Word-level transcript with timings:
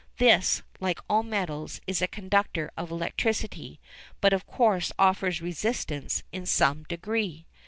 This, 0.17 0.63
like 0.79 0.97
all 1.07 1.21
metals, 1.21 1.79
is 1.85 2.01
a 2.01 2.07
conductor 2.07 2.71
of 2.75 2.89
electricity, 2.89 3.79
but 4.19 4.33
of 4.33 4.47
course 4.47 4.91
offers 4.97 5.43
resistance 5.43 6.23
in 6.31 6.47
some 6.47 6.85
degree. 6.85 7.45